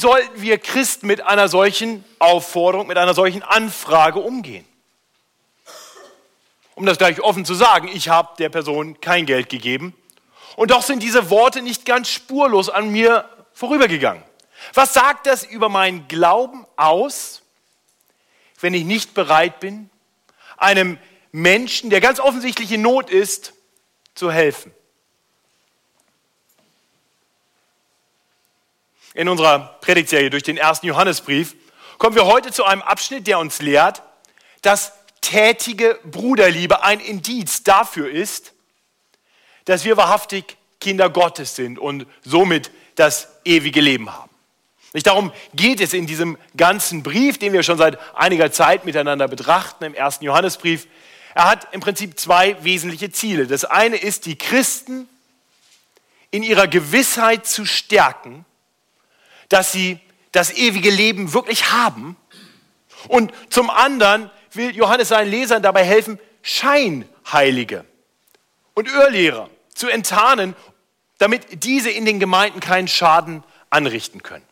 [0.00, 4.66] sollten wir Christen mit einer solchen Aufforderung, mit einer solchen Anfrage umgehen?
[6.74, 9.94] Um das gleich offen zu sagen, ich habe der Person kein Geld gegeben.
[10.56, 14.22] Und doch sind diese Worte nicht ganz spurlos an mir vorübergegangen.
[14.74, 17.42] Was sagt das über meinen Glauben aus,
[18.60, 19.90] wenn ich nicht bereit bin,
[20.56, 20.98] einem
[21.32, 23.54] Menschen, der ganz offensichtlich in Not ist,
[24.14, 24.72] zu helfen?
[29.14, 31.56] In unserer Predigtserie durch den ersten Johannesbrief
[31.98, 34.02] kommen wir heute zu einem Abschnitt, der uns lehrt,
[34.62, 38.52] dass tätige Bruderliebe ein Indiz dafür ist,
[39.64, 44.30] dass wir wahrhaftig Kinder Gottes sind und somit das ewige Leben haben.
[44.92, 49.28] Nicht darum geht es in diesem ganzen Brief, den wir schon seit einiger Zeit miteinander
[49.28, 50.88] betrachten, im ersten Johannesbrief.
[51.34, 53.46] Er hat im Prinzip zwei wesentliche Ziele.
[53.46, 55.08] Das eine ist, die Christen
[56.32, 58.44] in ihrer Gewissheit zu stärken,
[59.50, 60.00] dass sie
[60.32, 62.16] das ewige Leben wirklich haben.
[63.08, 67.84] Und zum anderen will Johannes seinen Lesern dabei helfen, Scheinheilige
[68.74, 70.56] und Irrlehrer zu enttarnen,
[71.18, 74.44] damit diese in den Gemeinden keinen Schaden anrichten können.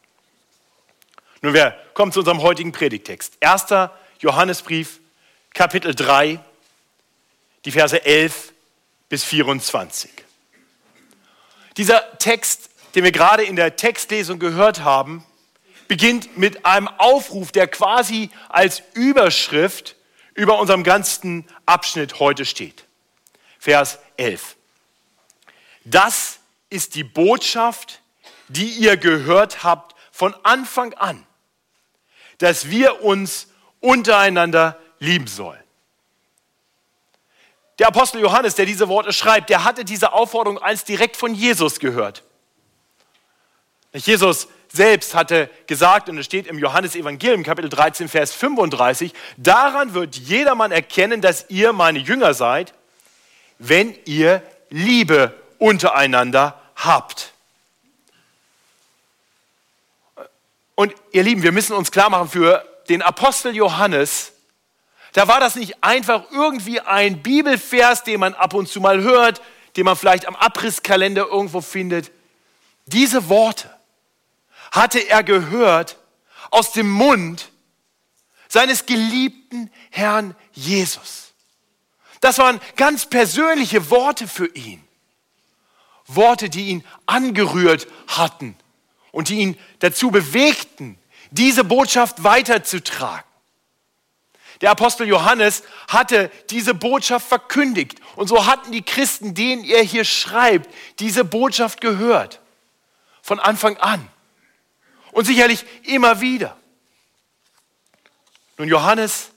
[1.41, 3.35] Nun, wir kommen zu unserem heutigen Predigtext.
[3.41, 3.91] 1.
[4.19, 5.01] Johannesbrief,
[5.55, 6.41] Kapitel 3,
[7.65, 8.53] die Verse 11
[9.09, 10.11] bis 24.
[11.77, 12.68] Dieser Text,
[12.99, 15.25] den wir gerade in der Textlesung gehört haben,
[15.87, 19.97] beginnt mit einem Aufruf, der quasi als Überschrift
[20.35, 22.85] über unserem ganzen Abschnitt heute steht.
[23.59, 24.57] Vers 11.
[25.85, 28.01] Das ist die Botschaft,
[28.49, 31.25] die ihr gehört habt von Anfang an
[32.39, 33.49] dass wir uns
[33.81, 35.63] untereinander lieben sollen.
[37.79, 41.79] Der Apostel Johannes, der diese Worte schreibt, der hatte diese Aufforderung als direkt von Jesus
[41.79, 42.25] gehört.
[43.93, 50.17] Jesus selbst hatte gesagt, und es steht im Johannesevangelium Kapitel 13, Vers 35, daran wird
[50.17, 52.75] jedermann erkennen, dass ihr meine Jünger seid,
[53.59, 57.33] wenn ihr Liebe untereinander habt.
[60.75, 64.33] Und ihr Lieben, wir müssen uns klar machen, für den Apostel Johannes,
[65.13, 69.41] da war das nicht einfach irgendwie ein Bibelvers, den man ab und zu mal hört,
[69.77, 72.13] den man vielleicht am Abrisskalender irgendwo findet.
[72.87, 73.71] Diese Worte
[74.71, 75.99] hatte er gehört
[76.51, 77.51] aus dem Mund
[78.49, 81.33] seines geliebten Herrn Jesus.
[82.21, 84.83] Das waren ganz persönliche Worte für ihn.
[86.07, 88.57] Worte, die ihn angerührt hatten
[89.13, 90.99] und die ihn dazu bewegten,
[91.31, 93.25] diese Botschaft weiterzutragen.
[94.61, 100.05] Der Apostel Johannes hatte diese Botschaft verkündigt und so hatten die Christen, denen er hier
[100.05, 100.69] schreibt,
[100.99, 102.41] diese Botschaft gehört.
[103.23, 104.09] Von Anfang an.
[105.19, 106.57] Und sicherlich immer wieder.
[108.57, 109.33] Nun, Johannes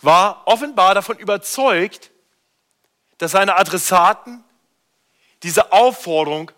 [0.00, 2.12] war offenbar davon überzeugt,
[3.18, 4.44] dass seine Adressaten
[5.42, 6.52] diese Aufforderung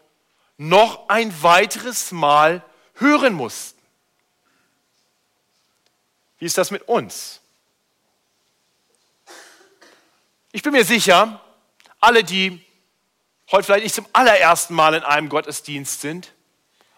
[0.58, 2.62] noch ein weiteres Mal
[2.96, 3.80] hören mussten.
[6.38, 7.40] Wie ist das mit uns?
[10.52, 11.40] Ich bin mir sicher,
[11.98, 12.62] alle, die
[13.50, 16.34] heute vielleicht nicht zum allerersten Mal in einem Gottesdienst sind,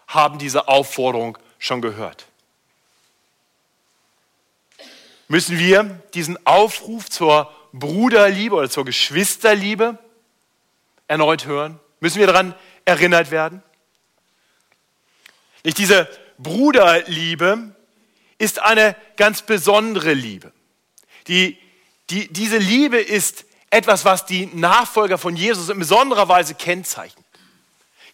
[0.07, 2.25] haben diese Aufforderung schon gehört.
[5.29, 9.97] Müssen wir diesen Aufruf zur Bruderliebe oder zur Geschwisterliebe
[11.07, 11.79] erneut hören?
[12.01, 12.53] Müssen wir daran
[12.83, 13.63] erinnert werden?
[15.63, 17.73] Nicht diese Bruderliebe
[18.37, 20.51] ist eine ganz besondere Liebe.
[21.27, 21.57] Die,
[22.09, 27.22] die, diese Liebe ist etwas, was die Nachfolger von Jesus in besonderer Weise kennzeichnet.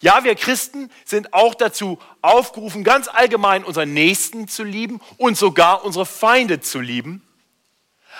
[0.02, 5.84] Ja, wir Christen sind auch dazu aufgerufen, ganz allgemein unseren Nächsten zu lieben und sogar
[5.84, 7.22] unsere Feinde zu lieben.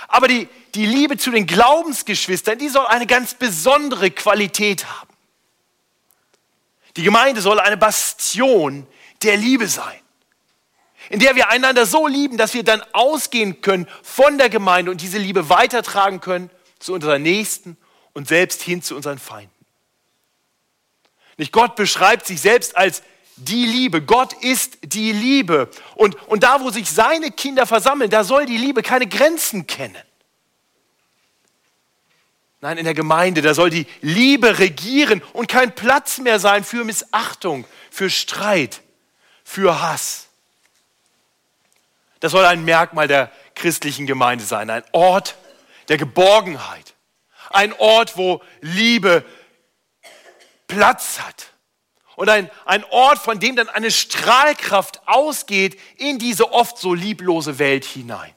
[0.08, 5.10] Aber die, die Liebe zu den Glaubensgeschwistern, die soll eine ganz besondere Qualität haben.
[6.96, 8.86] Die Gemeinde soll eine Bastion
[9.22, 10.00] der Liebe sein,
[11.08, 15.00] in der wir einander so lieben, dass wir dann ausgehen können von der Gemeinde und
[15.00, 17.76] diese Liebe weitertragen können zu unseren Nächsten
[18.12, 19.59] und selbst hin zu unseren Feinden.
[21.41, 23.03] Nicht Gott beschreibt sich selbst als
[23.37, 24.03] die Liebe.
[24.03, 25.71] Gott ist die Liebe.
[25.95, 29.97] Und, und da, wo sich seine Kinder versammeln, da soll die Liebe keine Grenzen kennen.
[32.60, 36.84] Nein, in der Gemeinde, da soll die Liebe regieren und kein Platz mehr sein für
[36.84, 38.83] Missachtung, für Streit,
[39.43, 40.28] für Hass.
[42.21, 45.36] Das soll ein Merkmal der christlichen Gemeinde sein, ein Ort
[45.89, 46.93] der Geborgenheit,
[47.48, 49.25] ein Ort, wo Liebe
[50.71, 51.53] Platz hat
[52.17, 57.59] Und ein, ein Ort, von dem dann eine Strahlkraft ausgeht in diese oft so lieblose
[57.59, 58.34] Welt hinein.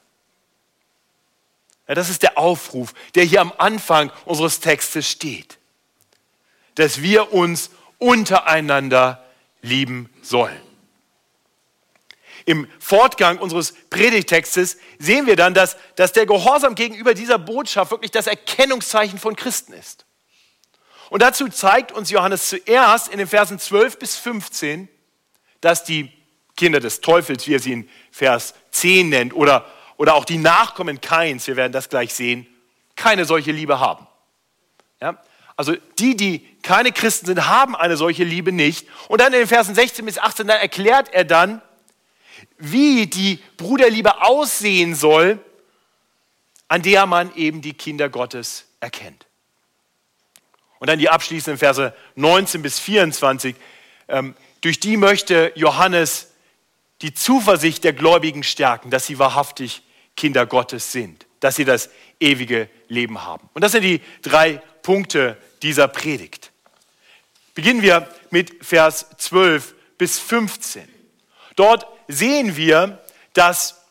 [1.88, 5.58] Ja, das ist der Aufruf, der hier am Anfang unseres Textes steht.
[6.76, 9.24] Dass wir uns untereinander
[9.62, 10.62] lieben sollen.
[12.46, 18.12] Im Fortgang unseres Predigtextes sehen wir dann, dass, dass der Gehorsam gegenüber dieser Botschaft wirklich
[18.12, 20.03] das Erkennungszeichen von Christen ist.
[21.14, 24.90] Und dazu zeigt uns Johannes zuerst in den Versen 12 bis 15,
[25.62, 26.12] dass die
[26.58, 29.64] Kinder des Teufels, wie er sie in Vers 10 nennt, oder,
[29.98, 32.48] oder auch die Nachkommen Keins, wir werden das gleich sehen,
[32.96, 34.08] keine solche Liebe haben.
[35.02, 35.22] Ja?
[35.56, 38.88] Also die, die keine Christen sind, haben eine solche Liebe nicht.
[39.08, 41.62] Und dann in den Versen 16 bis 18, dann erklärt er dann,
[42.58, 45.38] wie die Bruderliebe aussehen soll,
[46.70, 49.28] an der man eben die Kinder Gottes erkennt.
[50.84, 53.56] Und dann die abschließenden Verse 19 bis 24.
[54.10, 56.34] Ähm, durch die möchte Johannes
[57.02, 59.84] die Zuversicht der Gläubigen stärken, dass sie wahrhaftig
[60.18, 61.90] Kinder Gottes sind, dass sie das
[62.20, 63.50] ewige Leben haben.
[63.54, 66.52] Und das sind die drei Punkte dieser Predigt.
[67.56, 70.86] Beginnen wir mit Vers 12 bis 15.
[71.56, 73.02] Dort sehen wir,
[73.32, 73.86] dass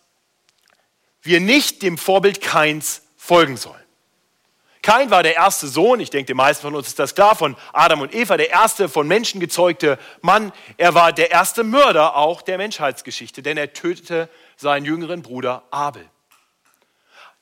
[1.23, 3.82] wir nicht dem Vorbild Keins folgen sollen.
[4.83, 7.57] Kain war der erste Sohn, ich denke, den meisten von uns ist das klar, von
[7.73, 10.53] Adam und Eva, der erste von Menschen gezeugte Mann.
[10.77, 16.05] Er war der erste Mörder auch der Menschheitsgeschichte, denn er tötete seinen jüngeren Bruder Abel.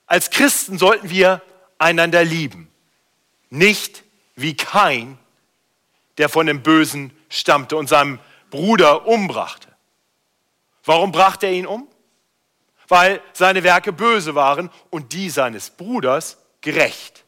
[0.05, 1.41] Als Christen sollten wir
[1.79, 2.69] einander lieben,
[3.49, 4.03] nicht
[4.35, 5.17] wie Kain,
[6.19, 8.19] der von dem Bösen stammte und seinem
[8.51, 9.67] Bruder umbrachte.
[10.83, 11.87] Warum brachte er ihn um?
[12.87, 17.23] Weil seine Werke böse waren und die seines Bruders gerecht.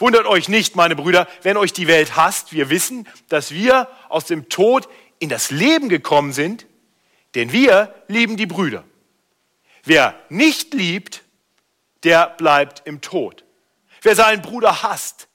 [0.00, 2.52] Wundert euch nicht, meine Brüder, wenn euch die Welt hasst.
[2.52, 4.88] Wir wissen, dass wir aus dem Tod
[5.18, 6.66] in das Leben gekommen sind,
[7.34, 8.84] denn wir lieben die Brüder.
[9.84, 11.22] Wer nicht liebt,
[12.02, 13.44] der bleibt im Tod.
[14.02, 15.28] Wer seinen Bruder hasst,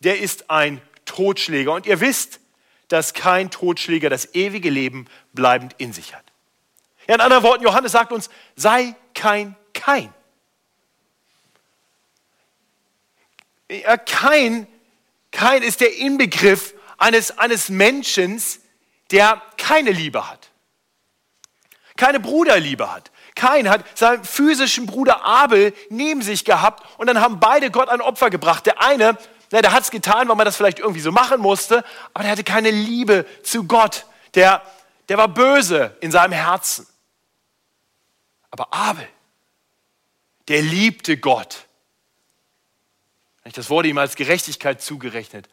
[0.00, 1.72] der ist ein Totschläger.
[1.72, 2.40] Und ihr wisst,
[2.88, 6.24] dass kein Totschläger das ewige Leben bleibend in sich hat.
[7.08, 10.14] Ja, in anderen Worten, Johannes sagt uns, sei kein Kein.
[14.06, 14.66] Kein,
[15.30, 18.42] kein ist der Inbegriff eines, eines Menschen,
[19.10, 20.50] der keine Liebe hat,
[21.96, 23.10] keine Bruderliebe hat.
[23.34, 28.02] Kein hat seinen physischen Bruder Abel neben sich gehabt und dann haben beide Gott ein
[28.02, 28.66] Opfer gebracht.
[28.66, 29.16] Der eine,
[29.50, 31.82] na, der hat es getan, weil man das vielleicht irgendwie so machen musste,
[32.12, 34.04] aber der hatte keine Liebe zu Gott.
[34.34, 34.62] Der,
[35.08, 36.86] der war böse in seinem Herzen.
[38.50, 39.08] Aber Abel,
[40.48, 41.64] der liebte Gott.
[43.44, 45.48] Das wurde ihm als Gerechtigkeit zugerechnet.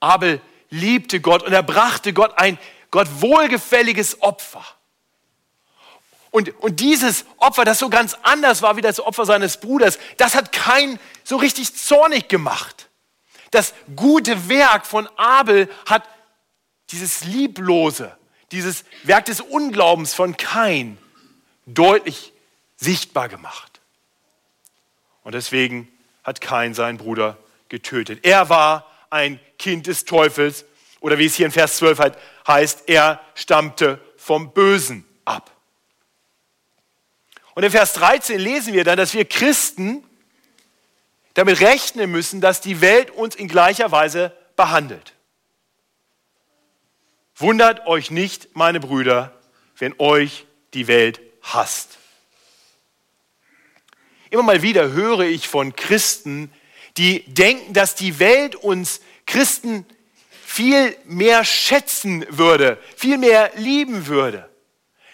[0.00, 0.40] Abel
[0.70, 2.58] liebte Gott und er brachte Gott ein
[2.90, 4.64] Gott wohlgefälliges Opfer.
[6.30, 10.34] Und, und dieses Opfer, das so ganz anders war wie das Opfer seines Bruders, das
[10.34, 12.88] hat kein so richtig zornig gemacht.
[13.50, 16.06] Das gute Werk von Abel hat
[16.90, 18.16] dieses Lieblose,
[18.52, 20.98] dieses Werk des Unglaubens von Kain
[21.66, 22.32] deutlich
[22.76, 23.80] sichtbar gemacht.
[25.24, 25.88] Und deswegen
[26.28, 27.38] hat Kain seinen Bruder
[27.70, 28.20] getötet.
[28.22, 30.66] Er war ein Kind des Teufels
[31.00, 35.50] oder wie es hier in Vers 12 halt heißt, er stammte vom Bösen ab.
[37.54, 40.04] Und in Vers 13 lesen wir dann, dass wir Christen
[41.32, 45.14] damit rechnen müssen, dass die Welt uns in gleicher Weise behandelt.
[47.36, 49.32] Wundert euch nicht, meine Brüder,
[49.78, 51.96] wenn euch die Welt hasst.
[54.30, 56.52] Immer mal wieder höre ich von Christen,
[56.96, 59.86] die denken, dass die Welt uns Christen
[60.44, 64.48] viel mehr schätzen würde, viel mehr lieben würde,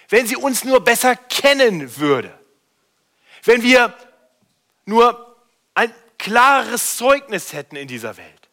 [0.08, 2.36] wenn sie uns nur besser kennen würde,
[3.44, 3.94] wenn wir
[4.86, 5.36] nur
[5.74, 8.48] ein klares Zeugnis hätten in dieser Welt.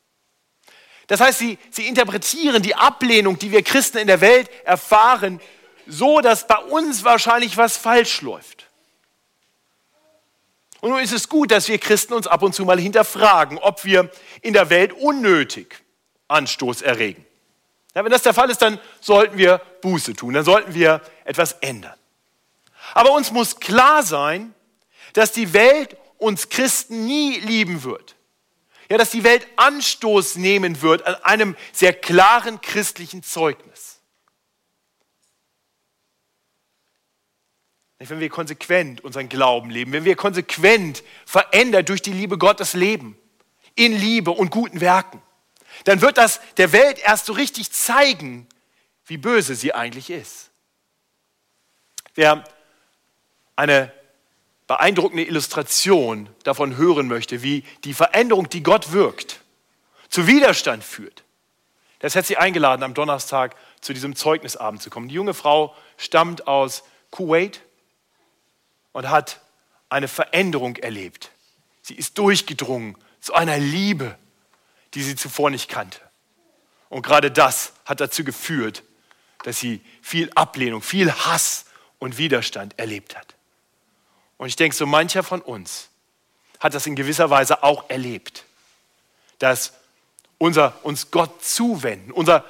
[1.07, 5.41] Das heißt, sie, sie interpretieren die Ablehnung, die wir Christen in der Welt erfahren,
[5.87, 8.60] so, dass bei uns wahrscheinlich was falsch läuft.
[10.81, 13.85] Und nun ist es gut, dass wir Christen uns ab und zu mal hinterfragen, ob
[13.85, 14.09] wir
[14.41, 15.83] in der Welt unnötig
[16.27, 17.25] Anstoß erregen.
[17.93, 21.53] Ja, wenn das der Fall ist, dann sollten wir Buße tun, dann sollten wir etwas
[21.53, 21.97] ändern.
[22.93, 24.53] Aber uns muss klar sein,
[25.13, 28.15] dass die Welt uns Christen nie lieben wird.
[28.89, 33.90] Ja, dass die Welt Anstoß nehmen wird an einem sehr klaren christlichen Zeugnis.
[38.09, 43.15] Wenn wir konsequent unseren Glauben leben, wenn wir konsequent verändert durch die Liebe Gottes leben,
[43.75, 45.21] in Liebe und guten Werken,
[45.83, 48.47] dann wird das der Welt erst so richtig zeigen,
[49.05, 50.49] wie böse sie eigentlich ist.
[52.15, 52.43] Wer
[53.55, 53.91] eine
[54.65, 59.41] beeindruckende Illustration davon hören möchte, wie die Veränderung, die Gott wirkt,
[60.09, 61.23] zu Widerstand führt,
[61.99, 65.07] das hat sie eingeladen, am Donnerstag zu diesem Zeugnisabend zu kommen.
[65.07, 67.61] Die junge Frau stammt aus Kuwait
[68.93, 69.41] und hat
[69.89, 71.31] eine Veränderung erlebt.
[71.81, 74.17] Sie ist durchgedrungen zu einer Liebe,
[74.93, 75.99] die sie zuvor nicht kannte.
[76.89, 78.83] Und gerade das hat dazu geführt,
[79.43, 81.65] dass sie viel Ablehnung, viel Hass
[81.99, 83.35] und Widerstand erlebt hat.
[84.37, 85.89] Und ich denke, so mancher von uns
[86.59, 88.45] hat das in gewisser Weise auch erlebt,
[89.39, 89.73] dass
[90.37, 92.43] unser uns Gott zuwenden, unser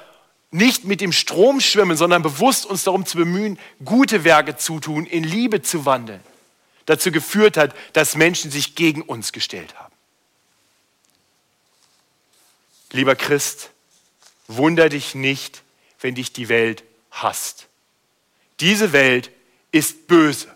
[0.50, 5.06] nicht mit dem Strom schwimmen, sondern bewusst uns darum zu bemühen, gute Werke zu tun,
[5.06, 6.20] in Liebe zu wandeln,
[6.86, 9.94] dazu geführt hat, dass Menschen sich gegen uns gestellt haben.
[12.90, 13.70] Lieber Christ,
[14.48, 15.62] wunder dich nicht,
[16.00, 17.68] wenn dich die Welt hasst.
[18.60, 19.30] Diese Welt
[19.70, 20.54] ist böse.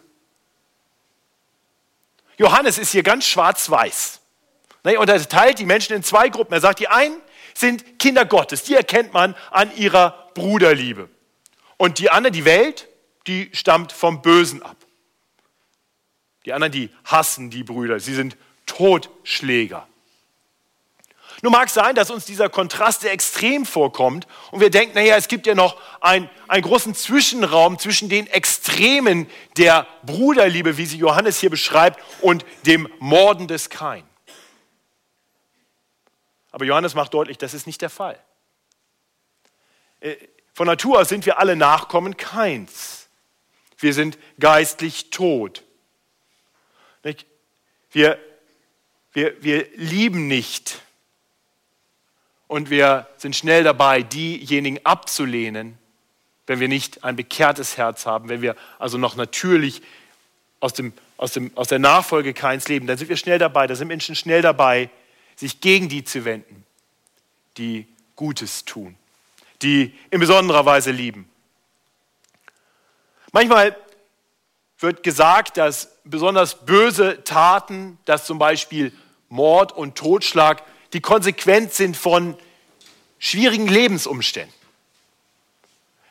[2.37, 4.21] Johannes ist hier ganz schwarz-weiß.
[4.85, 6.52] Er unterteilt die Menschen in zwei Gruppen.
[6.52, 7.21] Er sagt, die einen
[7.54, 11.09] sind Kinder Gottes, die erkennt man an ihrer Bruderliebe.
[11.78, 12.88] Und die andere, die Welt,
[13.26, 14.76] die stammt vom Bösen ab.
[16.47, 18.37] Die anderen, die hassen die Brüder, sie sind
[18.67, 19.87] Totschläger.
[21.43, 25.17] Nun mag es sein, dass uns dieser Kontrast sehr extrem vorkommt und wir denken, naja,
[25.17, 30.97] es gibt ja noch ein, einen großen Zwischenraum zwischen den Extremen der Bruderliebe, wie sie
[30.97, 34.05] Johannes hier beschreibt, und dem Morden des Kain.
[36.53, 38.19] Aber Johannes macht deutlich, das ist nicht der Fall.
[40.00, 40.17] Äh,
[40.55, 43.09] von Natur aus sind wir alle Nachkommen Keins.
[43.76, 45.65] Wir sind geistlich tot.
[47.93, 48.19] Wir,
[49.13, 50.81] wir, wir lieben nicht
[52.49, 55.79] und wir sind schnell dabei, diejenigen abzulehnen,
[56.47, 59.83] wenn wir nicht ein bekehrtes Herz haben, wenn wir also noch natürlich
[60.61, 63.75] aus, dem, aus, dem, aus der Nachfolge keins leben, dann sind wir schnell dabei, da
[63.75, 64.91] sind Menschen schnell dabei,
[65.35, 66.65] sich gegen die zu wenden,
[67.57, 68.97] die Gutes tun,
[69.63, 71.29] die in besonderer Weise lieben.
[73.33, 73.77] Manchmal
[74.78, 78.92] wird gesagt, dass besonders böse Taten, dass zum Beispiel
[79.28, 82.37] Mord und Totschlag, die Konsequenz sind von
[83.18, 84.54] schwierigen Lebensumständen.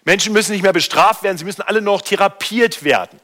[0.04, 3.20] Menschen müssen nicht mehr bestraft werden, sie müssen alle noch therapiert werden.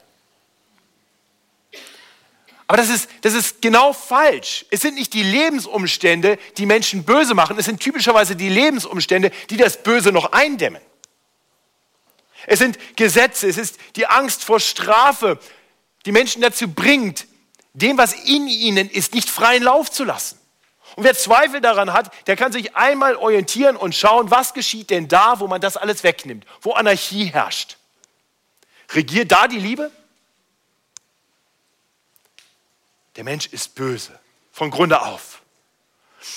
[2.66, 4.64] Aber das ist, das ist genau falsch.
[4.70, 9.56] Es sind nicht die Lebensumstände, die Menschen böse machen, es sind typischerweise die Lebensumstände, die
[9.56, 10.80] das Böse noch eindämmen.
[12.46, 15.38] Es sind Gesetze, es ist die Angst vor Strafe,
[16.04, 17.26] die Menschen dazu bringt,
[17.74, 20.38] dem, was in ihnen ist, nicht freien Lauf zu lassen.
[20.96, 25.08] Und wer Zweifel daran hat, der kann sich einmal orientieren und schauen, was geschieht denn
[25.08, 27.78] da, wo man das alles wegnimmt, wo Anarchie herrscht.
[28.90, 29.90] Regiert da die Liebe?
[33.16, 34.18] Der Mensch ist böse,
[34.52, 35.42] von Grunde auf.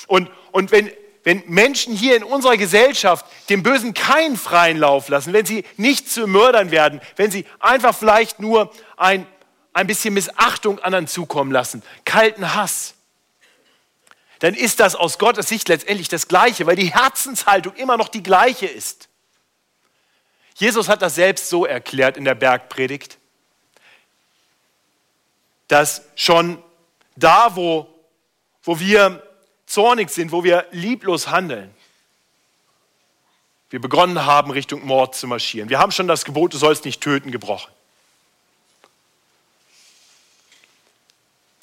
[0.06, 0.90] Und, und wenn,
[1.26, 6.08] wenn Menschen hier in unserer Gesellschaft dem Bösen keinen freien Lauf lassen, wenn sie nicht
[6.08, 9.26] zu Mördern werden, wenn sie einfach vielleicht nur ein,
[9.72, 12.94] ein bisschen Missachtung anderen zukommen lassen, kalten Hass,
[14.38, 18.22] dann ist das aus Gottes Sicht letztendlich das Gleiche, weil die Herzenshaltung immer noch die
[18.22, 19.08] gleiche ist.
[20.54, 23.18] Jesus hat das selbst so erklärt in der Bergpredigt,
[25.66, 26.62] dass schon
[27.16, 27.92] da, wo,
[28.62, 29.25] wo wir
[29.66, 31.74] zornig sind, wo wir lieblos handeln,
[33.70, 35.68] wir begonnen haben, Richtung Mord zu marschieren.
[35.68, 37.70] Wir haben schon das Gebot, du sollst nicht töten, gebrochen.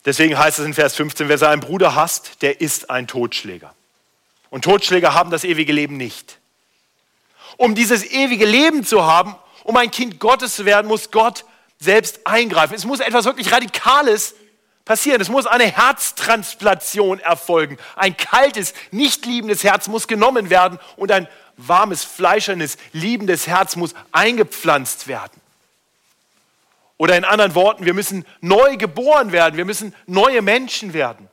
[0.06, 3.74] Deswegen heißt es in Vers 15, wer seinen Bruder hasst, der ist ein Totschläger.
[4.50, 6.40] Und Totschläger haben das ewige Leben nicht.
[7.56, 11.46] Um dieses ewige Leben zu haben, um ein Kind Gottes zu werden, muss Gott
[11.80, 12.76] selbst eingreifen.
[12.76, 14.36] Es muss etwas wirklich Radikales
[14.86, 15.22] passieren.
[15.22, 17.78] Es muss eine Herztransplantation erfolgen.
[17.96, 23.94] Ein kaltes, nicht liebendes Herz muss genommen werden und ein warmes, fleischernes, liebendes Herz muss
[24.12, 25.42] eingepflanzt werden.
[26.98, 31.30] Oder in anderen Worten, wir müssen neu geboren werden, wir müssen neue Menschen werden.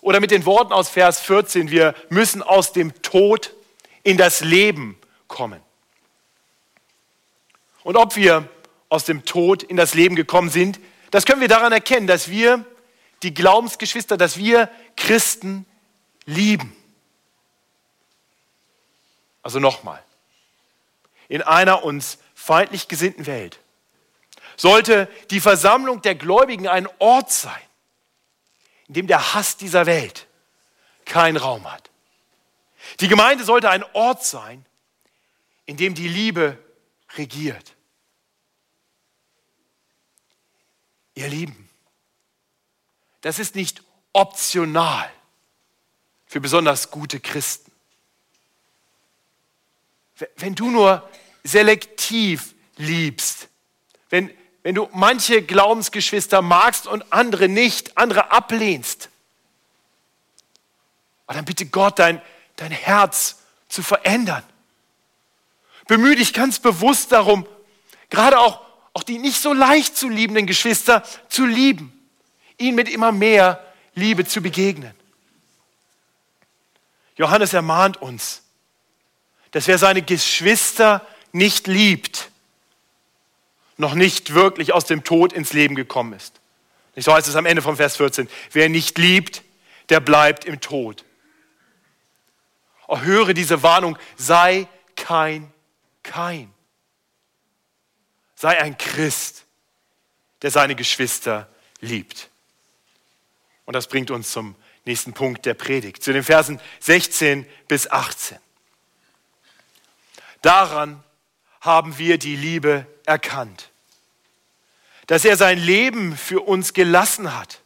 [0.00, 3.54] Oder mit den Worten aus Vers 14, wir müssen aus dem Tod
[4.02, 5.60] in das Leben kommen.
[7.82, 8.48] Und ob wir
[8.88, 10.80] aus dem Tod in das Leben gekommen sind,
[11.10, 12.64] das können wir daran erkennen, dass wir
[13.22, 15.66] die Glaubensgeschwister, dass wir Christen
[16.24, 16.76] lieben.
[19.42, 20.02] Also nochmal,
[21.28, 23.58] in einer uns feindlich gesinnten Welt
[24.56, 27.62] sollte die Versammlung der Gläubigen ein Ort sein,
[28.88, 30.26] in dem der Hass dieser Welt
[31.04, 31.88] keinen Raum hat,
[33.00, 34.64] Die Gemeinde sollte ein Ort sein,
[35.66, 36.58] in dem die Liebe
[37.16, 37.74] regiert.
[41.18, 41.68] Ihr Lieben,
[43.22, 43.82] das ist nicht
[44.12, 45.10] optional
[46.26, 47.72] für besonders gute Christen.
[50.36, 51.10] Wenn du nur
[51.42, 53.48] selektiv liebst,
[54.10, 54.32] wenn,
[54.62, 59.08] wenn du manche Glaubensgeschwister magst und andere nicht, andere ablehnst,
[61.26, 62.22] dann bitte Gott, dein,
[62.54, 64.44] dein Herz zu verändern.
[65.88, 67.44] Bemühe dich ganz bewusst darum,
[68.08, 71.92] gerade auch, auch die nicht so leicht zu liebenden Geschwister zu lieben,
[72.56, 73.64] ihnen mit immer mehr
[73.94, 74.92] Liebe zu begegnen.
[77.16, 78.42] Johannes ermahnt uns,
[79.50, 82.30] dass wer seine Geschwister nicht liebt,
[83.76, 86.40] noch nicht wirklich aus dem Tod ins Leben gekommen ist.
[86.96, 88.28] So heißt es am Ende vom Vers 14.
[88.52, 89.42] Wer nicht liebt,
[89.88, 91.04] der bleibt im Tod.
[92.88, 94.66] Oh, höre diese Warnung, sei
[94.96, 95.52] kein
[96.02, 96.52] Kein.
[98.40, 99.46] Sei ein Christ,
[100.42, 101.48] der seine Geschwister
[101.80, 102.30] liebt.
[103.64, 104.54] Und das bringt uns zum
[104.84, 108.38] nächsten Punkt der Predigt, zu den Versen 16 bis 18.
[110.40, 111.02] Daran
[111.62, 113.70] haben wir die Liebe erkannt,
[115.08, 117.60] dass er sein Leben für uns gelassen hat.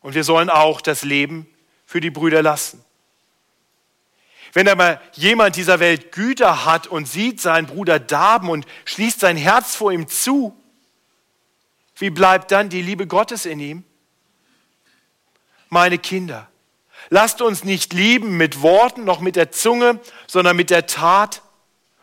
[0.00, 1.46] Und wir sollen auch das Leben
[1.86, 2.84] für die Brüder lassen.
[4.54, 9.36] Wenn aber jemand dieser Welt Güter hat und sieht seinen Bruder darben und schließt sein
[9.36, 10.56] Herz vor ihm zu,
[11.96, 13.84] wie bleibt dann die Liebe Gottes in ihm?
[15.70, 16.48] Meine Kinder,
[17.10, 21.42] lasst uns nicht lieben mit Worten noch mit der Zunge, sondern mit der Tat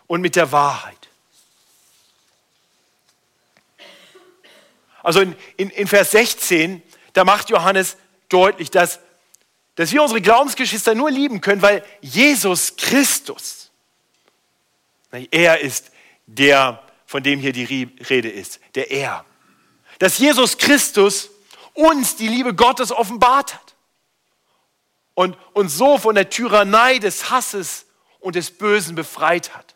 [0.07, 1.07] und mit der Wahrheit.
[5.03, 6.81] Also in, in, in Vers 16,
[7.13, 7.95] da macht Johannes
[8.27, 8.99] deutlich, dass
[9.81, 13.71] dass wir unsere Glaubensgeschwister nur lieben können, weil Jesus Christus,
[15.31, 15.89] er ist
[16.27, 19.25] der, von dem hier die Rede ist, der Er.
[19.97, 21.31] Dass Jesus Christus
[21.73, 23.75] uns die Liebe Gottes offenbart hat
[25.15, 27.87] und uns so von der Tyrannei des Hasses
[28.19, 29.73] und des Bösen befreit hat.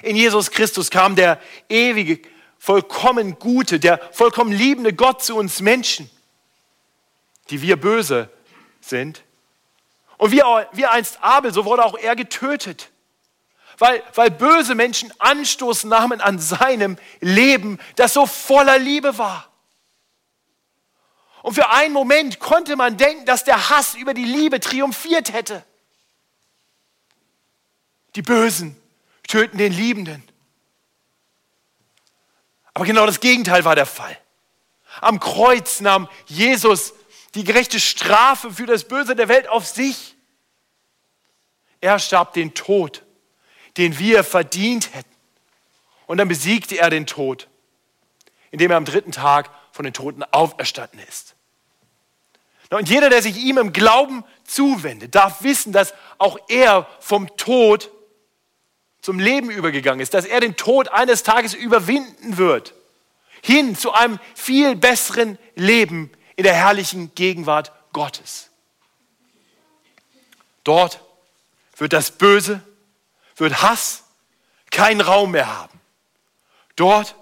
[0.00, 2.26] In Jesus Christus kam der ewige,
[2.58, 6.08] vollkommen gute, der vollkommen liebende Gott zu uns Menschen,
[7.50, 8.30] die wir böse
[8.88, 9.22] sind.
[10.16, 12.90] Und wie, wie einst Abel, so wurde auch er getötet.
[13.78, 19.48] Weil, weil böse Menschen Anstoß nahmen an seinem Leben, das so voller Liebe war.
[21.42, 25.64] Und für einen Moment konnte man denken, dass der Hass über die Liebe triumphiert hätte.
[28.16, 28.76] Die Bösen
[29.28, 30.22] töten den Liebenden.
[32.74, 34.18] Aber genau das Gegenteil war der Fall.
[35.00, 36.94] Am Kreuz nahm Jesus
[37.34, 40.16] die gerechte Strafe für das Böse der Welt auf sich.
[41.80, 43.04] Er starb den Tod,
[43.76, 45.08] den wir verdient hätten.
[46.06, 47.48] Und dann besiegte er den Tod,
[48.50, 51.36] indem er am dritten Tag von den Toten auferstanden ist.
[52.70, 57.90] Und jeder, der sich ihm im Glauben zuwendet, darf wissen, dass auch er vom Tod
[59.00, 62.74] zum Leben übergegangen ist, dass er den Tod eines Tages überwinden wird,
[63.42, 68.48] hin zu einem viel besseren Leben in der herrlichen Gegenwart Gottes.
[70.62, 71.00] Dort
[71.76, 72.62] wird das Böse,
[73.34, 74.04] wird Hass
[74.70, 75.80] keinen Raum mehr haben.
[76.76, 77.16] Dort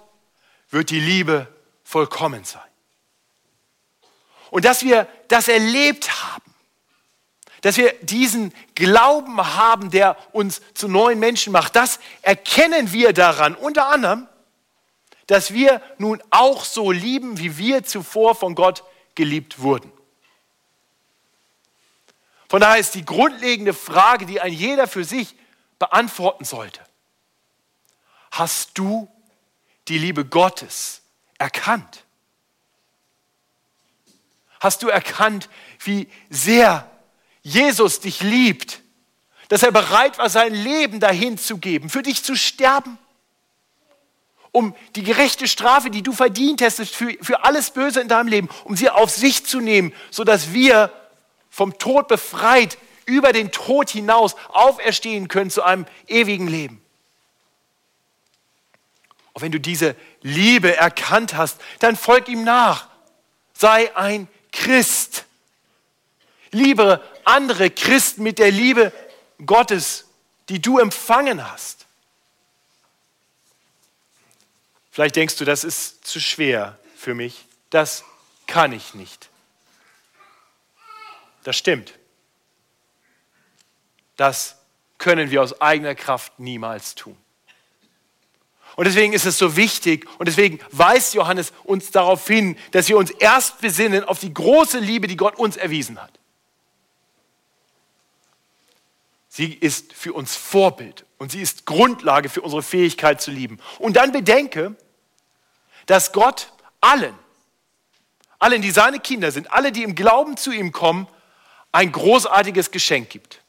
[0.69, 1.51] wird die Liebe
[1.83, 2.61] vollkommen sein.
[4.51, 6.53] Und dass wir das erlebt haben,
[7.61, 13.55] dass wir diesen Glauben haben, der uns zu neuen Menschen macht, das erkennen wir daran,
[13.55, 14.27] unter anderem,
[15.25, 18.83] dass wir nun auch so lieben, wie wir zuvor von Gott
[19.17, 19.91] geliebt wurden.
[22.47, 25.35] Von daher ist die grundlegende Frage, die ein jeder für sich
[25.79, 26.79] beantworten sollte.
[28.31, 29.09] Hast du
[29.89, 31.01] die Liebe Gottes
[31.37, 32.05] erkannt?
[34.59, 35.49] Hast du erkannt,
[35.79, 36.89] wie sehr
[37.41, 38.81] Jesus dich liebt,
[39.49, 42.97] dass er bereit war, sein Leben dahin zu geben, für dich zu sterben?
[44.57, 48.49] Um die gerechte Strafe, die du verdient hast für, für alles Böse in deinem Leben,
[48.63, 50.91] um sie auf sich zu nehmen, sodass wir
[51.51, 56.81] vom Tod befreit über den Tod hinaus auferstehen können zu einem ewigen Leben.
[59.33, 62.87] Und wenn du diese Liebe erkannt hast, dann folg ihm nach.
[63.53, 65.25] Sei ein Christ.
[66.49, 68.91] Liebe andere Christen mit der Liebe
[69.45, 70.05] Gottes,
[70.49, 71.86] die du empfangen hast.
[74.97, 77.45] Vielleicht denkst du, das ist zu schwer für mich.
[77.69, 78.03] Das
[78.47, 79.29] kann ich nicht.
[81.43, 81.93] Das stimmt.
[84.15, 84.55] das
[84.97, 87.15] können wir aus eigener Kraft niemals tun.
[88.75, 92.97] Und deswegen ist es so wichtig und deswegen weist Johannes uns darauf hin, dass wir
[92.97, 96.17] uns erst besinnen auf die große Liebe, die Gott uns erwiesen hat.
[99.29, 103.59] Sie ist für uns Vorbild und sie ist Grundlage für unsere Fähigkeit zu lieben.
[103.77, 104.75] Und dann bedenke,
[105.87, 107.17] dass Gott allen,
[108.39, 111.07] allen, die seine Kinder sind, alle, die im Glauben zu ihm kommen,
[111.71, 113.41] ein großartiges Geschenk gibt.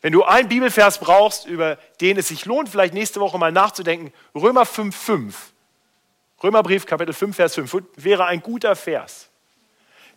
[0.00, 4.12] Wenn du einen Bibelvers brauchst, über den es sich lohnt, vielleicht nächste Woche mal nachzudenken,
[4.34, 5.34] Römer 5,5.
[6.42, 9.28] Römerbrief, Kapitel 5, Vers 5 wäre ein guter Vers.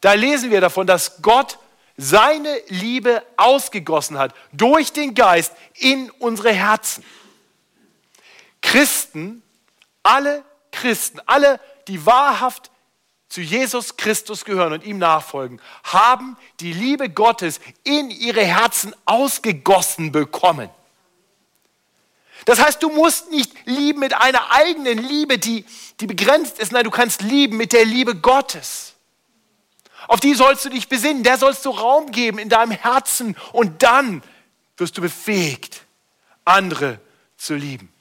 [0.01, 1.57] Da lesen wir davon, dass Gott
[1.97, 7.03] seine Liebe ausgegossen hat durch den Geist in unsere Herzen.
[8.61, 9.41] Christen,
[10.03, 12.71] alle Christen, alle, die wahrhaft
[13.29, 20.11] zu Jesus Christus gehören und ihm nachfolgen, haben die Liebe Gottes in ihre Herzen ausgegossen
[20.11, 20.69] bekommen.
[22.45, 25.63] Das heißt, du musst nicht lieben mit einer eigenen Liebe, die,
[25.99, 26.71] die begrenzt ist.
[26.71, 28.95] Nein, du kannst lieben mit der Liebe Gottes.
[30.07, 33.83] Auf die sollst du dich besinnen, der sollst du Raum geben in deinem Herzen und
[33.83, 34.23] dann
[34.75, 35.83] wirst du befähigt,
[36.43, 36.99] andere
[37.37, 37.93] zu lieben.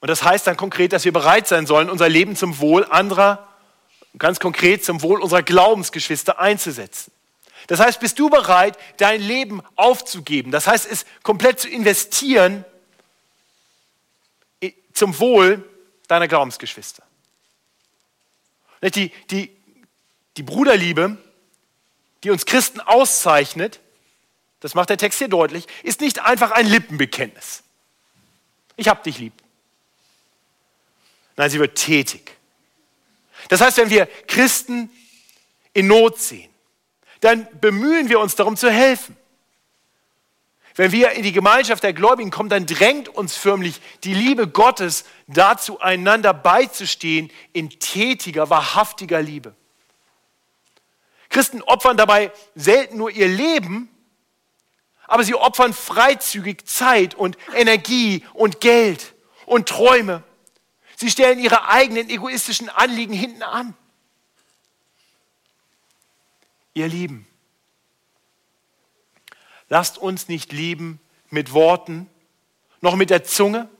[0.00, 3.46] Und das heißt dann konkret, dass wir bereit sein sollen, unser Leben zum Wohl anderer,
[4.18, 7.12] ganz konkret zum Wohl unserer Glaubensgeschwister einzusetzen.
[7.66, 10.50] Das heißt, bist du bereit, dein Leben aufzugeben?
[10.50, 12.64] Das heißt, es komplett zu investieren
[14.94, 15.64] zum Wohl
[16.08, 17.02] deiner Glaubensgeschwister.
[18.82, 19.54] Die, die,
[20.36, 21.18] die Bruderliebe,
[22.24, 23.80] die uns Christen auszeichnet,
[24.60, 27.62] das macht der Text hier deutlich, ist nicht einfach ein Lippenbekenntnis.
[28.76, 29.34] Ich hab dich lieb.
[31.40, 32.36] Nein, sie wird tätig.
[33.48, 34.90] Das heißt, wenn wir Christen
[35.72, 36.50] in Not sehen,
[37.20, 39.16] dann bemühen wir uns darum zu helfen.
[40.74, 45.06] Wenn wir in die Gemeinschaft der Gläubigen kommen, dann drängt uns förmlich die Liebe Gottes
[45.28, 49.54] dazu, einander beizustehen in tätiger, wahrhaftiger Liebe.
[51.30, 53.88] Christen opfern dabei selten nur ihr Leben,
[55.06, 59.14] aber sie opfern freizügig Zeit und Energie und Geld
[59.46, 60.22] und Träume
[61.00, 63.74] Sie stellen ihre eigenen egoistischen Anliegen hinten an.
[66.74, 67.26] Ihr Lieben,
[69.70, 72.06] lasst uns nicht lieben mit Worten,
[72.82, 73.70] noch mit der Zunge,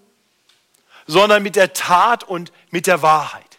[1.07, 3.59] sondern mit der Tat und mit der Wahrheit.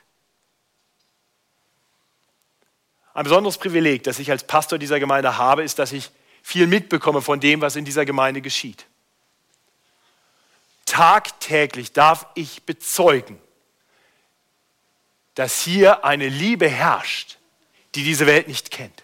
[3.13, 6.09] Ein besonderes Privileg, das ich als Pastor dieser Gemeinde habe, ist, dass ich
[6.41, 8.87] viel mitbekomme von dem, was in dieser Gemeinde geschieht.
[10.85, 13.39] Tagtäglich darf ich bezeugen,
[15.41, 17.39] dass hier eine Liebe herrscht,
[17.95, 19.03] die diese Welt nicht kennt.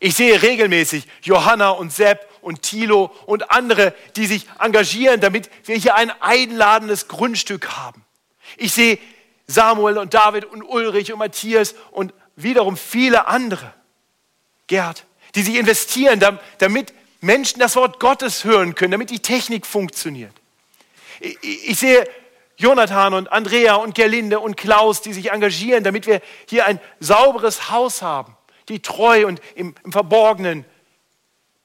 [0.00, 5.76] Ich sehe regelmäßig Johanna und Sepp und Thilo und andere, die sich engagieren, damit wir
[5.76, 8.04] hier ein einladendes Grundstück haben.
[8.58, 8.98] Ich sehe
[9.46, 13.72] Samuel und David und Ulrich und Matthias und wiederum viele andere,
[14.66, 16.20] Gerd, die sich investieren,
[16.58, 16.92] damit
[17.22, 20.34] Menschen das Wort Gottes hören können, damit die Technik funktioniert.
[21.40, 22.06] Ich sehe
[22.60, 27.70] Jonathan und Andrea und Gerlinde und Klaus, die sich engagieren, damit wir hier ein sauberes
[27.70, 28.36] Haus haben,
[28.68, 30.66] die treu und im, im Verborgenen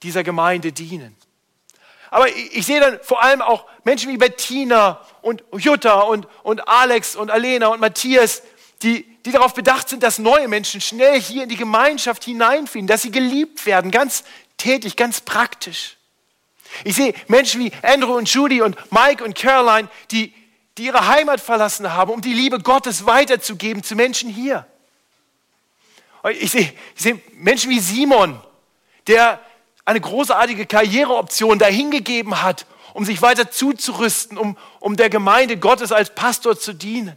[0.04, 1.18] dieser Gemeinde dienen.
[2.12, 6.66] Aber ich, ich sehe dann vor allem auch Menschen wie Bettina und Jutta und, und
[6.66, 8.42] Alex und Alena und Matthias,
[8.82, 13.02] die, die darauf bedacht sind, dass neue Menschen schnell hier in die Gemeinschaft hineinfinden, dass
[13.02, 14.24] sie geliebt werden, ganz
[14.56, 15.98] tätig, ganz praktisch.
[16.86, 20.34] Ich sehe Menschen wie Andrew und Judy und Mike und Caroline, die,
[20.78, 24.68] die ihre Heimat verlassen haben, um die Liebe Gottes weiterzugeben zu Menschen hier.
[26.32, 28.42] Ich sehe, ich sehe Menschen wie Simon,
[29.08, 29.40] der
[29.86, 36.14] eine großartige Karriereoption dahingegeben hat, um sich weiter zuzurüsten, um, um der Gemeinde Gottes als
[36.14, 37.16] Pastor zu dienen.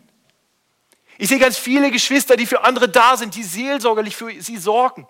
[1.17, 5.07] Ich sehe ganz viele Geschwister, die für andere da sind, die seelsorgerlich für sie sorgen.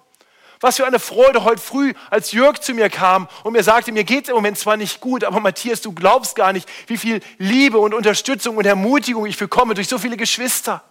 [0.60, 4.04] Was für eine Freude heute früh, als Jörg zu mir kam und mir sagte, mir
[4.04, 7.20] geht es im Moment zwar nicht gut, aber Matthias, du glaubst gar nicht, wie viel
[7.38, 10.82] Liebe und Unterstützung und Ermutigung ich bekomme durch so viele Geschwister.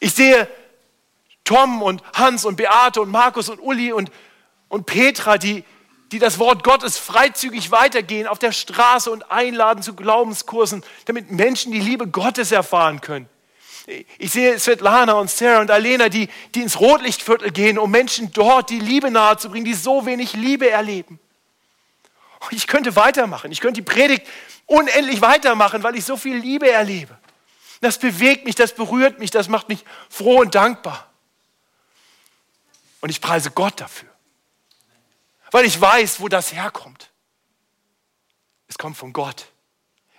[0.00, 0.48] Ich sehe
[1.44, 4.10] Tom und Hans und Beate und Markus und Uli und,
[4.68, 5.64] und Petra, die,
[6.12, 11.72] die das Wort Gottes freizügig weitergehen auf der Straße und einladen zu Glaubenskursen, damit Menschen
[11.72, 13.28] die Liebe Gottes erfahren können.
[14.18, 18.68] Ich sehe Svetlana und Sarah und Alena, die, die ins Rotlichtviertel gehen, um Menschen dort
[18.68, 21.18] die Liebe nahezubringen, die so wenig Liebe erleben.
[22.40, 23.50] Und ich könnte weitermachen.
[23.50, 24.26] Ich könnte die Predigt
[24.66, 27.16] unendlich weitermachen, weil ich so viel Liebe erlebe.
[27.80, 31.08] Das bewegt mich, das berührt mich, das macht mich froh und dankbar.
[33.00, 34.08] Und ich preise Gott dafür.
[35.50, 37.10] Weil ich weiß, wo das herkommt.
[38.66, 39.46] Es kommt von Gott.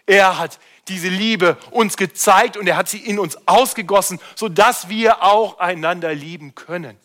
[0.07, 5.23] Er hat diese Liebe uns gezeigt und er hat sie in uns ausgegossen, sodass wir
[5.23, 6.97] auch einander lieben können.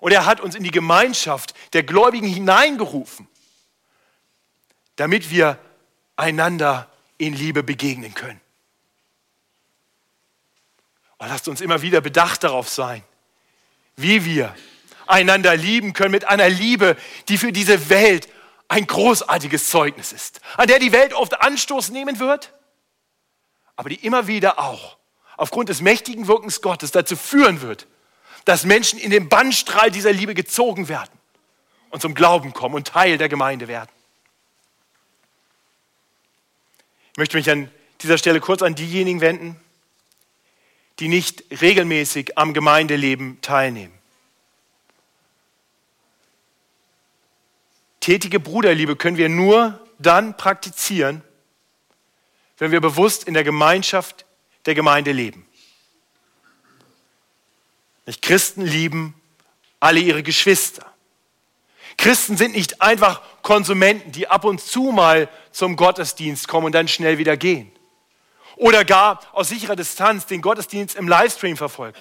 [0.00, 3.26] Und er hat uns in die Gemeinschaft der Gläubigen hineingerufen,
[4.96, 5.58] damit wir
[6.16, 8.40] einander in Liebe begegnen können.
[11.18, 13.02] Und lasst uns immer wieder bedacht darauf sein,
[13.96, 14.54] wie wir
[15.06, 16.96] einander lieben können mit einer Liebe,
[17.28, 18.28] die für diese Welt
[18.68, 22.52] ein großartiges Zeugnis ist, an der die Welt oft Anstoß nehmen wird,
[23.76, 24.96] aber die immer wieder auch
[25.36, 27.86] aufgrund des mächtigen Wirkens Gottes dazu führen wird,
[28.44, 31.10] dass Menschen in den Bannstrahl dieser Liebe gezogen werden
[31.90, 33.90] und zum Glauben kommen und Teil der Gemeinde werden.
[37.12, 37.70] Ich möchte mich an
[38.02, 39.60] dieser Stelle kurz an diejenigen wenden,
[40.98, 43.95] die nicht regelmäßig am Gemeindeleben teilnehmen.
[48.06, 51.22] Tätige Bruderliebe können wir nur dann praktizieren,
[52.56, 54.26] wenn wir bewusst in der Gemeinschaft
[54.64, 55.44] der Gemeinde leben.
[58.22, 59.20] Christen lieben
[59.80, 60.86] alle ihre Geschwister.
[61.98, 66.86] Christen sind nicht einfach Konsumenten, die ab und zu mal zum Gottesdienst kommen und dann
[66.86, 67.72] schnell wieder gehen
[68.54, 71.98] oder gar aus sicherer Distanz den Gottesdienst im Livestream verfolgen.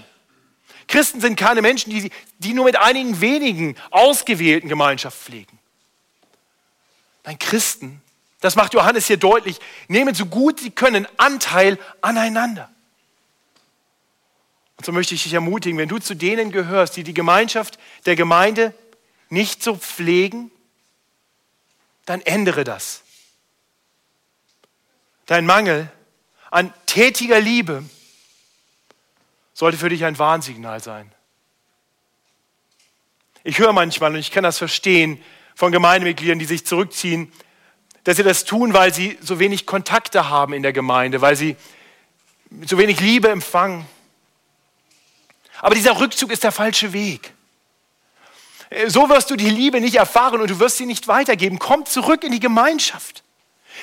[0.87, 5.57] Christen sind keine Menschen, die, die nur mit einigen wenigen ausgewählten Gemeinschaft pflegen.
[7.25, 8.01] Nein, Christen,
[8.39, 12.69] das macht Johannes hier deutlich, nehmen so gut sie können Anteil aneinander.
[14.77, 18.15] Und so möchte ich dich ermutigen, wenn du zu denen gehörst, die die Gemeinschaft der
[18.15, 18.73] Gemeinde
[19.29, 20.51] nicht so pflegen,
[22.05, 23.01] dann ändere das.
[25.25, 25.91] Dein Mangel
[26.51, 27.83] an tätiger Liebe
[29.53, 31.11] sollte für dich ein Warnsignal sein.
[33.43, 35.23] Ich höre manchmal, und ich kann das verstehen,
[35.55, 37.31] von Gemeindemitgliedern, die sich zurückziehen,
[38.03, 41.55] dass sie das tun, weil sie so wenig Kontakte haben in der Gemeinde, weil sie
[42.65, 43.85] so wenig Liebe empfangen.
[45.61, 47.33] Aber dieser Rückzug ist der falsche Weg.
[48.87, 51.59] So wirst du die Liebe nicht erfahren und du wirst sie nicht weitergeben.
[51.59, 53.23] Komm zurück in die Gemeinschaft.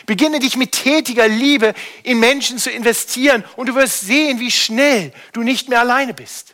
[0.06, 5.12] Beginne dich mit tätiger Liebe in Menschen zu investieren und du wirst sehen, wie schnell
[5.32, 6.51] du nicht mehr alleine bist.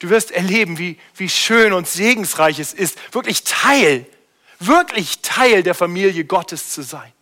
[0.00, 4.06] Du wirst erleben, wie, wie schön und segensreich es ist, wirklich Teil,
[4.58, 7.12] wirklich Teil der Familie Gottes zu sein.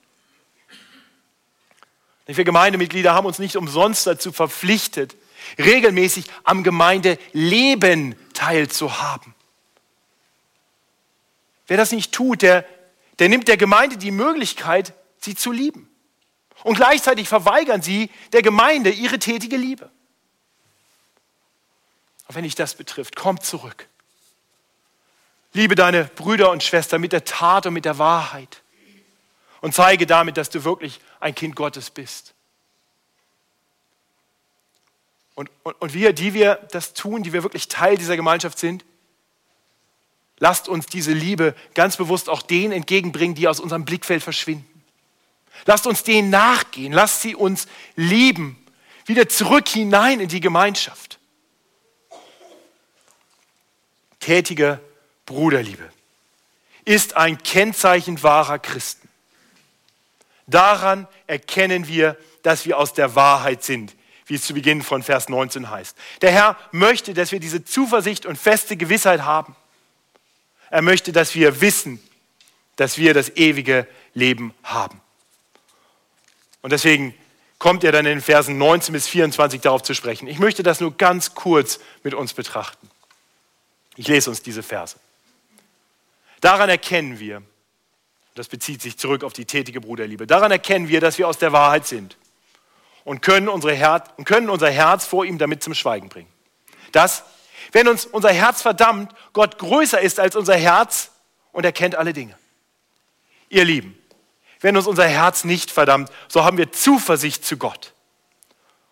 [2.27, 5.17] Wir Gemeindemitglieder haben uns nicht umsonst dazu verpflichtet,
[5.59, 9.35] regelmäßig am Gemeindeleben teilzuhaben.
[11.67, 12.67] Wer das nicht tut, der
[13.19, 15.89] der nimmt der Gemeinde die Möglichkeit, sie zu lieben.
[16.65, 19.91] Und gleichzeitig verweigern sie der Gemeinde ihre tätige Liebe.
[22.29, 23.89] Wenn dich das betrifft, komm zurück.
[25.55, 28.63] Liebe deine Brüder und Schwestern mit der Tat und mit der Wahrheit.
[29.61, 32.35] Und zeige damit, dass du wirklich ein Kind Gottes bist.
[35.35, 38.85] Und, und, und wir, die wir das tun, die wir wirklich Teil dieser Gemeinschaft sind,
[40.39, 44.67] Lasst uns diese Liebe ganz bewusst auch denen entgegenbringen, die aus unserem Blickfeld verschwinden.
[45.67, 46.93] Lasst uns denen nachgehen.
[46.93, 48.65] Lasst sie uns lieben.
[49.07, 51.18] Wieder zurück hinein in die Gemeinschaft.
[54.29, 54.79] Tätige
[55.25, 55.91] Bruderliebe
[56.85, 59.09] ist ein Kennzeichen wahrer Christen.
[60.47, 65.31] Daran erkennen wir, dass wir aus der Wahrheit sind, wie es zu Beginn von Vers
[65.31, 65.97] 19 heißt.
[66.21, 69.57] Der Herr möchte, dass wir diese Zuversicht und feste Gewissheit haben.
[70.69, 71.99] Er möchte, dass wir wissen,
[72.77, 75.01] dass wir das ewige Leben haben.
[76.61, 77.15] Und deswegen
[77.59, 80.29] kommt er dann in den Versen 19 bis 24 darauf zu sprechen.
[80.29, 82.88] Ich möchte das nur ganz kurz mit uns betrachten.
[83.99, 84.97] Ich lese uns diese Verse.
[86.41, 87.43] Daran erkennen wir,
[88.35, 91.53] das bezieht sich zurück auf die tätige Bruderliebe, daran erkennen wir, dass wir aus der
[91.53, 92.17] Wahrheit sind
[93.05, 96.33] und können, unsere Herz, können unser Herz vor ihm damit zum Schweigen bringen.
[96.93, 97.25] Das
[97.73, 101.11] wenn uns unser Herz verdammt, Gott größer ist als unser Herz
[101.53, 102.37] und er kennt alle Dinge.
[103.49, 103.99] Ihr Lieben,
[104.61, 107.93] wenn uns unser Herz nicht verdammt, so haben wir Zuversicht zu Gott.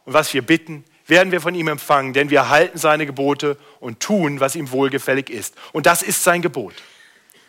[0.04, 4.00] Und was wir bitten, werden wir von ihm empfangen, denn wir halten seine Gebote und
[4.00, 5.54] tun, was ihm wohlgefällig ist.
[5.72, 6.74] Und das ist sein Gebot,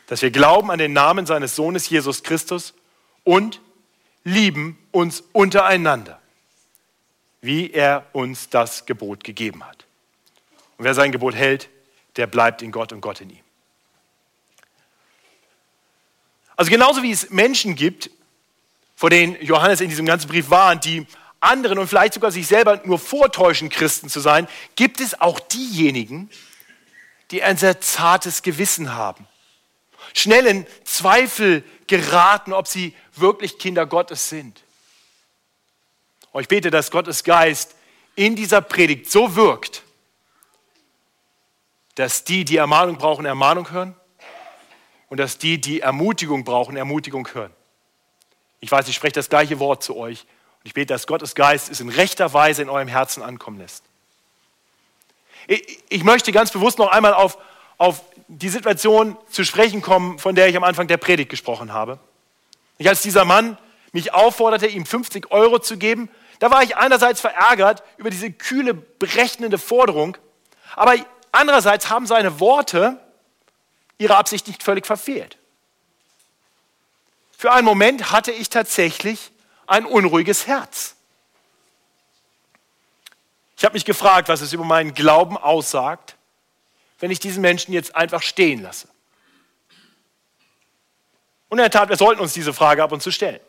[0.08, 2.74] dass wir glauben an den Namen seines Sohnes Jesus Christus
[3.24, 3.62] und
[4.24, 6.22] lieben uns untereinander,
[7.41, 9.86] wie er uns das Gebot gegeben hat.
[10.78, 11.70] Und wer sein Gebot hält,
[12.15, 13.39] der bleibt in Gott und Gott in ihm.
[16.56, 18.10] Also genauso wie es Menschen gibt,
[18.96, 21.06] vor denen Johannes in diesem ganzen Brief warnt, die
[21.48, 26.30] anderen und vielleicht sogar sich selber nur vortäuschen, Christen zu sein, gibt es auch diejenigen,
[27.32, 29.28] die ein sehr zartes Gewissen haben,
[30.14, 34.62] schnell in Zweifel geraten, ob sie wirklich Kinder Gottes sind.
[36.32, 37.76] Und ich bete, dass Gottes Geist
[38.16, 39.84] in dieser Predigt so wirkt,
[41.96, 43.96] dass die, die Ermahnung brauchen, Ermahnung hören
[45.10, 47.52] und dass die, die Ermutigung brauchen, Ermutigung hören.
[48.60, 50.26] Ich weiß, ich spreche das gleiche Wort zu euch
[50.68, 53.86] ich bete, dass Gottes Geist es in rechter Weise in eurem Herzen ankommen lässt.
[55.88, 57.38] Ich möchte ganz bewusst noch einmal auf,
[57.78, 62.00] auf die Situation zu sprechen kommen, von der ich am Anfang der Predigt gesprochen habe.
[62.78, 63.58] Ich, als dieser Mann
[63.94, 68.74] mich aufforderte, ihm 50 Euro zu geben, da war ich einerseits verärgert über diese kühle,
[68.74, 70.18] berechnende Forderung,
[70.76, 70.96] aber
[71.32, 73.00] andererseits haben seine Worte
[73.98, 75.38] ihre Absicht nicht völlig verfehlt.
[77.38, 79.32] Für einen Moment hatte ich tatsächlich
[79.68, 80.96] ein unruhiges Herz.
[83.58, 86.16] Ich habe mich gefragt, was es über meinen Glauben aussagt,
[87.00, 88.88] wenn ich diesen Menschen jetzt einfach stehen lasse.
[91.50, 93.40] Und in der Tat, wir sollten uns diese Frage ab und zu stellen.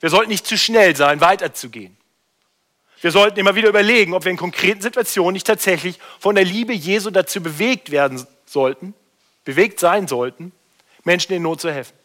[0.00, 1.96] Wir sollten nicht zu schnell sein, weiterzugehen.
[3.00, 6.72] Wir sollten immer wieder überlegen, ob wir in konkreten Situationen nicht tatsächlich von der Liebe
[6.72, 8.94] Jesu dazu bewegt werden sollten,
[9.44, 10.52] bewegt sein sollten,
[11.04, 11.96] Menschen in Not zu helfen.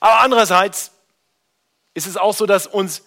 [0.00, 0.92] Aber andererseits
[1.98, 3.02] ist es auch so, dass uns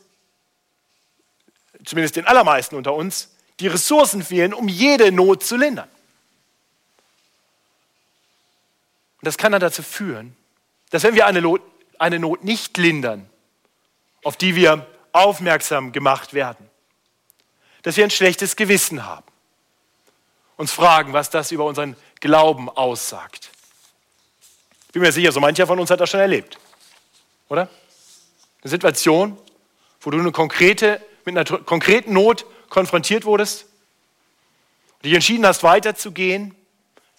[1.86, 5.90] zumindest den allermeisten unter uns, die Ressourcen fehlen, um jede Not zu lindern.
[9.22, 10.36] Und das kann dann dazu führen,
[10.90, 11.62] dass wenn wir eine Not,
[12.00, 13.30] eine Not nicht lindern,
[14.24, 16.70] auf die wir aufmerksam gemacht werden,
[17.84, 19.26] dass wir ein schlechtes Gewissen haben,
[20.58, 23.52] uns fragen, was das über unseren Glauben aussagt.
[24.88, 26.60] Ich bin mir sicher, so mancher von uns hat das schon erlebt,
[27.50, 27.70] oder?
[28.62, 29.38] Eine Situation,
[30.02, 33.66] wo du eine konkrete mit einer konkreten Not konfrontiert wurdest,
[35.04, 36.56] dich entschieden hast, weiterzugehen,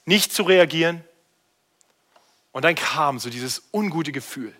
[0.04, 1.04] nicht zu reagieren.
[2.52, 4.54] Und dann kam so dieses ungute Gefühl.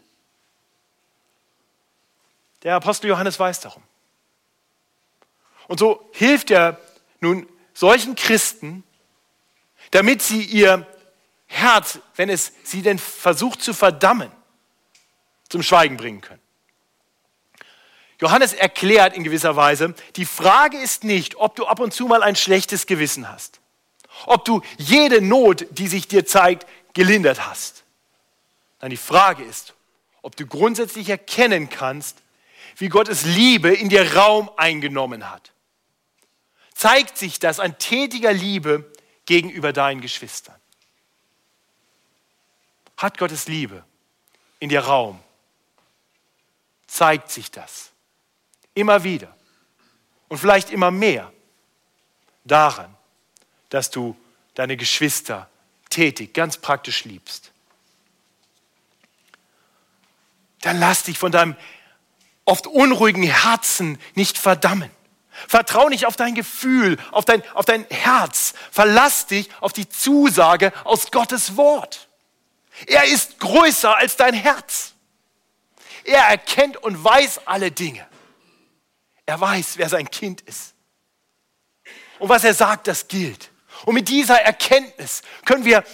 [2.62, 3.82] Der Apostel Johannes weiß darum.
[5.68, 6.80] Und so hilft er
[7.20, 8.84] nun solchen Christen,
[9.90, 10.86] damit sie ihr
[11.46, 14.30] Herz, wenn es sie denn versucht zu verdammen,
[15.48, 16.41] zum Schweigen bringen können.
[18.22, 22.22] Johannes erklärt in gewisser Weise, die Frage ist nicht, ob du ab und zu mal
[22.22, 23.58] ein schlechtes Gewissen hast,
[24.26, 27.82] ob du jede Not, die sich dir zeigt, gelindert hast.
[28.80, 29.74] Nein, die Frage ist,
[30.22, 32.18] ob du grundsätzlich erkennen kannst,
[32.76, 35.50] wie Gottes Liebe in dir Raum eingenommen hat.
[36.74, 38.88] Zeigt sich das an tätiger Liebe
[39.26, 40.54] gegenüber deinen Geschwistern?
[42.96, 43.82] Hat Gottes Liebe
[44.60, 45.18] in dir Raum?
[46.86, 47.91] Zeigt sich das?
[48.74, 49.34] Immer wieder.
[50.28, 51.32] Und vielleicht immer mehr
[52.44, 52.94] daran,
[53.68, 54.16] dass du
[54.54, 55.48] deine Geschwister
[55.90, 57.52] tätig, ganz praktisch liebst.
[60.62, 61.56] Dann lass dich von deinem
[62.44, 64.90] oft unruhigen Herzen nicht verdammen.
[65.48, 68.54] Vertrau nicht auf dein Gefühl, auf dein, auf dein Herz.
[68.70, 72.08] Verlass dich auf die Zusage aus Gottes Wort.
[72.86, 74.92] Er ist größer als dein Herz.
[76.04, 78.06] Er erkennt und weiß alle Dinge.
[79.26, 80.74] Er weiß, wer sein Kind ist.
[82.18, 83.50] Und was er sagt, das gilt.
[83.84, 85.84] Und mit dieser Erkenntnis können wir,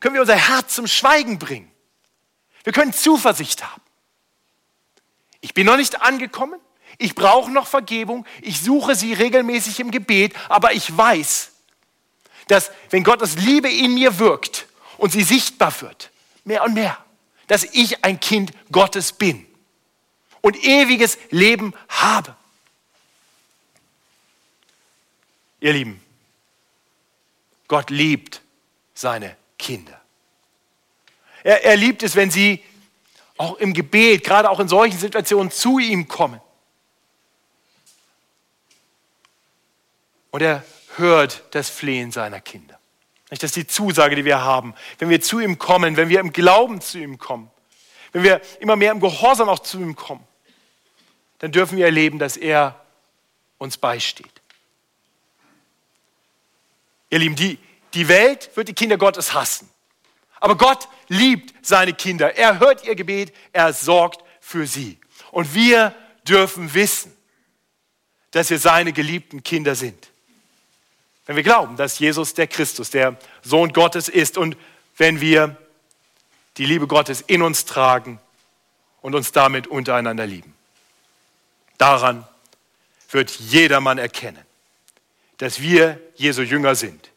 [0.00, 1.70] können wir unser Herz zum Schweigen bringen.
[2.64, 3.82] Wir können Zuversicht haben.
[5.40, 6.60] Ich bin noch nicht angekommen.
[6.98, 8.26] Ich brauche noch Vergebung.
[8.42, 10.34] Ich suche sie regelmäßig im Gebet.
[10.48, 11.50] Aber ich weiß,
[12.48, 14.66] dass wenn Gottes Liebe in mir wirkt
[14.98, 16.10] und sie sichtbar wird,
[16.44, 16.96] mehr und mehr,
[17.48, 19.46] dass ich ein Kind Gottes bin
[20.40, 22.36] und ewiges Leben habe.
[25.62, 26.00] Ihr Lieben,
[27.68, 28.42] Gott liebt
[28.94, 29.98] seine Kinder.
[31.44, 32.62] Er, er liebt es, wenn sie
[33.36, 36.40] auch im Gebet, gerade auch in solchen Situationen zu ihm kommen.
[40.32, 40.64] Und er
[40.96, 42.76] hört das Flehen seiner Kinder.
[43.28, 44.74] Das ist die Zusage, die wir haben.
[44.98, 47.50] Wenn wir zu ihm kommen, wenn wir im Glauben zu ihm kommen,
[48.10, 50.26] wenn wir immer mehr im Gehorsam auch zu ihm kommen,
[51.38, 52.84] dann dürfen wir erleben, dass er
[53.58, 54.31] uns beisteht.
[57.12, 57.58] Ihr Lieben, die,
[57.92, 59.68] die Welt wird die Kinder Gottes hassen.
[60.40, 62.36] Aber Gott liebt seine Kinder.
[62.36, 64.98] Er hört ihr Gebet, er sorgt für sie.
[65.30, 65.94] Und wir
[66.26, 67.14] dürfen wissen,
[68.30, 70.10] dass wir seine geliebten Kinder sind.
[71.26, 74.56] Wenn wir glauben, dass Jesus der Christus, der Sohn Gottes ist und
[74.96, 75.58] wenn wir
[76.56, 78.20] die Liebe Gottes in uns tragen
[79.02, 80.54] und uns damit untereinander lieben.
[81.76, 82.26] Daran
[83.10, 84.42] wird jedermann erkennen,
[85.36, 87.10] dass wir Jesu Jünger sind,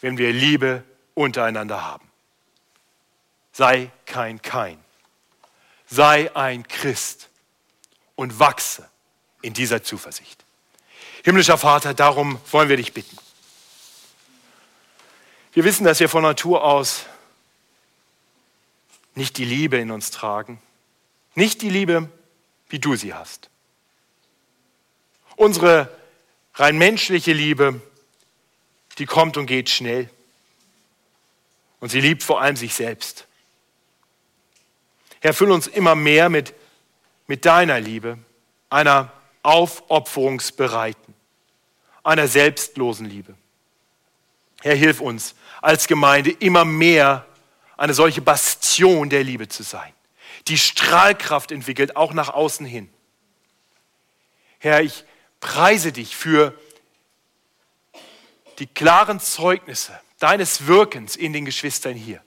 [0.00, 0.84] wenn wir Liebe
[1.14, 2.08] untereinander haben.
[3.52, 4.78] Sei kein Kein,
[5.88, 7.28] sei ein Christ
[8.14, 8.88] und wachse
[9.42, 10.44] in dieser Zuversicht.
[11.24, 13.18] Himmlischer Vater, darum wollen wir dich bitten.
[15.52, 17.04] Wir wissen, dass wir von Natur aus
[19.16, 20.62] nicht die Liebe in uns tragen,
[21.34, 22.08] nicht die Liebe,
[22.68, 23.50] wie du sie hast.
[25.34, 25.92] Unsere
[26.54, 27.80] rein menschliche Liebe,
[28.98, 30.10] die kommt und geht schnell.
[31.80, 33.26] Und sie liebt vor allem sich selbst.
[35.20, 36.54] Herr, füll uns immer mehr mit,
[37.26, 38.18] mit deiner Liebe,
[38.70, 41.14] einer aufopferungsbereiten,
[42.02, 43.34] einer selbstlosen Liebe.
[44.60, 47.26] Herr, hilf uns als Gemeinde immer mehr
[47.76, 49.92] eine solche Bastion der Liebe zu sein,
[50.48, 52.88] die Strahlkraft entwickelt, auch nach außen hin.
[54.58, 55.04] Herr, ich
[55.40, 56.58] preise dich für
[58.58, 62.22] die klaren Zeugnisse deines Wirkens in den Geschwistern hier.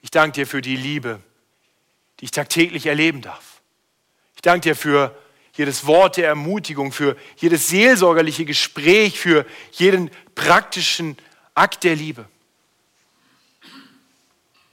[0.00, 1.20] Ich danke dir für die Liebe,
[2.20, 3.60] die ich tagtäglich erleben darf.
[4.34, 5.16] Ich danke dir für
[5.54, 11.16] jedes Wort der Ermutigung, für jedes seelsorgerliche Gespräch, für jeden praktischen
[11.54, 12.26] Akt der Liebe.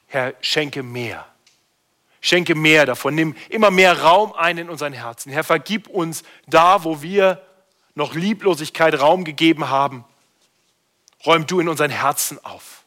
[0.07, 1.26] Herr, schenke mehr.
[2.22, 3.16] Schenke mehr davon.
[3.16, 5.32] Nimm immer mehr Raum ein in unseren Herzen.
[5.32, 7.41] Herr, vergib uns da, wo wir
[7.95, 10.05] noch Lieblosigkeit Raum gegeben haben.
[11.26, 12.84] Räum du in unseren Herzen auf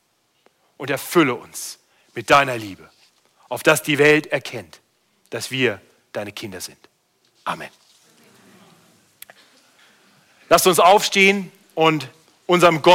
[0.76, 1.78] und erfülle uns
[2.14, 2.91] mit deiner Liebe,
[3.49, 4.80] auf dass die Welt erkennt,
[5.30, 5.80] dass wir
[6.12, 6.78] deine Kinder sind.
[7.45, 7.70] Amen.
[10.49, 12.09] Lasst uns aufstehen und
[12.47, 12.84] unserem Gott